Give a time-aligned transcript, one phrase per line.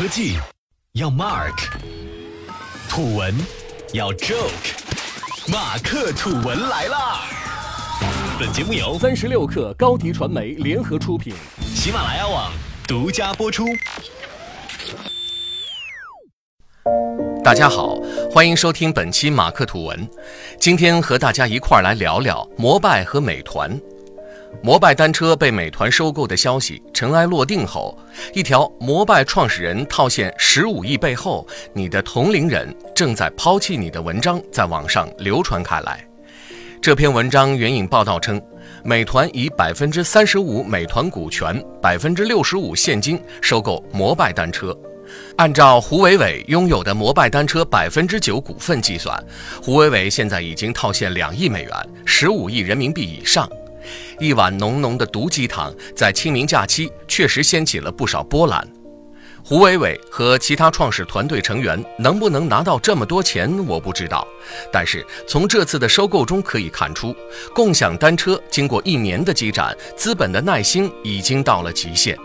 [0.00, 0.38] 科技
[0.92, 1.68] 要 Mark，
[2.88, 3.36] 土文
[3.92, 7.20] 要 Joke，马克土文来啦！
[8.38, 12.50] 本节目由三十六克高迪传媒联合出品，喜马拉雅网
[12.88, 13.66] 独家播出。
[17.44, 17.96] 大家好，
[18.30, 20.08] 欢迎收听本期马克吐文。
[20.58, 23.78] 今天和大家一块儿来聊聊摩拜和美团。
[24.62, 27.96] 摩拜单车被美团收购的消息尘埃落定后，
[28.34, 36.06] 一条摩拜创始人套现十五亿背后，你的同龄人正在抛弃你的文章在网上流传开来。
[36.82, 38.40] 这篇文章援引报道称，
[38.84, 44.76] 美团以百分之三十五美团股权、百分之六十五现金收购摩拜单车。
[45.36, 49.22] 按照胡伟伟拥有的摩拜单车百分之九股份计算，
[49.62, 51.72] 胡伟伟现在已经套现两亿美元，
[52.04, 53.48] 十五亿人民币以上。
[54.18, 58.66] 一碗浓浓的毒鸡汤，在清明假期确实掀起了不少波澜。
[59.42, 64.26] 胡伟伟和其他创始团队成员能不能拿到这么多钱，我不知道。
[64.70, 67.16] 但是从这次的收购中可以看出，
[67.54, 72.16] 共享单车经过一年的积攒，资本的耐心已经到了极限。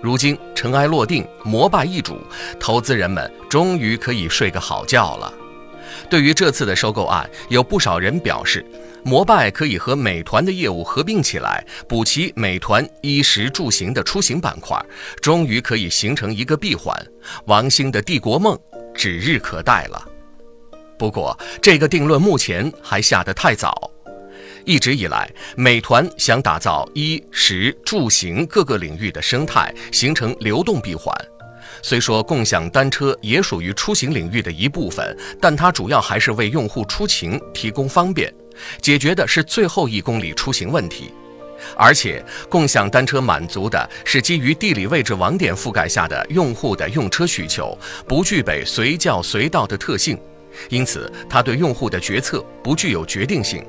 [0.00, 2.16] 如今尘埃落定，摩拜易主，
[2.60, 5.32] 投资人们终于可以睡个好觉了。
[6.08, 8.64] 对于这次的收购案，有不少人表示，
[9.04, 14.80] 摩拜可以和美团的业务合并起来，补齐美团衣食住行的出行板块，
[15.20, 16.94] 终于可以形成一个闭环，
[17.46, 18.58] 王兴的帝国梦
[18.94, 20.08] 指日可待了。
[20.98, 23.90] 不过，这个定论目前还下得太早。
[24.64, 31.12] 一直以来，美团想打造衣食住行各个领域的生态，形成流动闭环。
[31.82, 38.32] 虽说共享单车也属于出行领域的一部分，但它主要还是为用户出行提供方便，
[38.80, 41.12] 解决的是最后一公里出行问题。
[41.76, 50.18] 而且，共享单车满足的是基于地理位置网点覆盖下的用户的用车需求，不具备随叫随到的特性，
[50.68, 53.64] 因此它对用户的决策不具有决定性。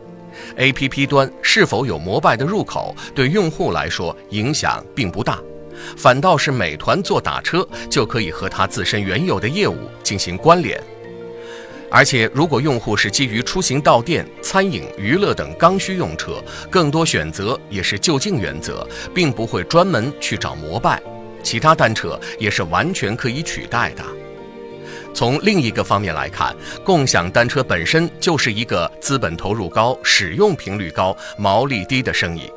[0.57, 5.39] APP 端是否有摩拜的入口，对用户来说影响并不大。
[5.95, 10.81] 反倒是美团做打车就可以和它自身原有的业务进行关联，
[11.95, 20.99] 而且如果用户是基于出行到店、餐饮、娱乐等刚需用车，更多选择也是就近原则，并不会专门去找摩拜，
[21.43, 24.03] 其他单车也是完全可以取代的。
[25.13, 32.51] 从另一个方面来看，共享单车本身就是一个资本投入高、使用频率高、毛利低的生意。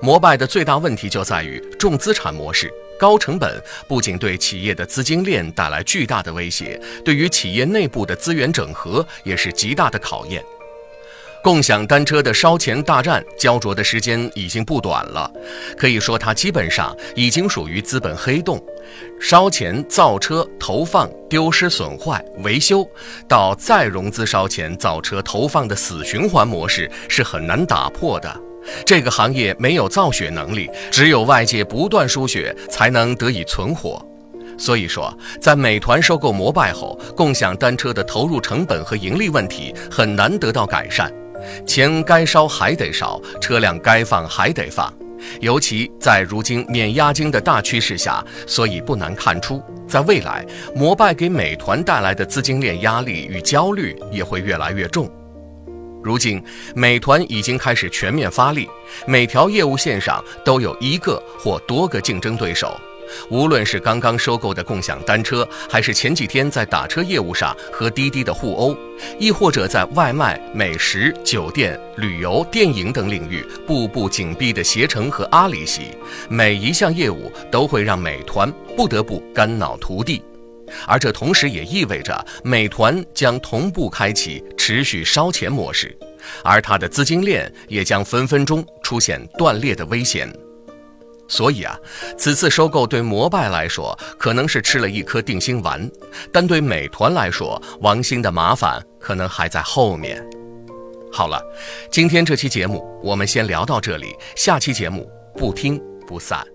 [0.00, 2.68] 摩拜的最大问题就在于重资产模式，
[3.02, 10.40] 高成本不仅对企业的资金链带来巨大的威胁，对于企业内部的资源整合也是极大的考验。
[11.42, 15.28] 共享单车的烧钱大战焦灼的时间已经不短了，
[15.76, 18.64] 可以说它基本上已经属于资本黑洞。
[19.20, 22.88] 烧钱造车投放丢失损坏维修，
[23.26, 28.51] 到再融资烧钱造车投放的死循环模式是很难打破的。
[28.84, 34.04] 这个行业没有造血能力，只有外界不断输血才能得以存活。
[34.58, 41.12] 所以说，在美团收购摩拜后，共享单车的投入成本和盈利问题很难得到改善。
[41.66, 44.92] 钱该烧还得烧，车辆该放还得放。
[45.40, 55.10] 尤其在如今免押金的大趋势下，所以不难看出，在未来，摩拜给美团带来的资金链压力与焦虑也会越来越重。
[56.02, 56.42] 如今，
[56.74, 58.68] 美团已经开始全面发力，
[59.06, 62.78] 每条业务线上都有一个或多个竞争对手。
[63.28, 68.76] 无论是刚刚收购的共享单车，还是前几天在打车业务上和滴滴的互殴，
[69.18, 75.88] 亦或者在外卖、美食、酒店、旅游、电影等领域步步紧逼的携程和阿里系，
[76.30, 80.22] 每一项业务都会让美团不得不肝脑涂地。
[80.86, 85.96] 而这同时也意味着，美团将同步开启持续烧钱模式，
[86.44, 90.32] 而它的资金链也将分分钟出现断裂的危险。
[91.28, 91.78] 所以啊，
[92.18, 95.90] 此次收购对摩拜来说可能是吃了一颗定心丸，
[96.30, 100.22] 但对美团来说，王兴的麻烦可能还在后面。
[101.10, 101.42] 好了，
[101.90, 106.51] 今天这期节目我们先聊到这里，下期节目不听不散。